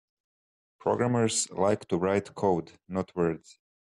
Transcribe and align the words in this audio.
Programmers 0.79 1.47
like 1.51 1.87
to 1.89 1.97
write 1.99 2.33
code; 2.33 2.71
not 2.89 3.15
words. 3.15 3.59